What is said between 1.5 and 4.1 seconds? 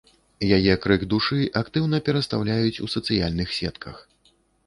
актыўна перастаўляюць у сацыяльных сетках.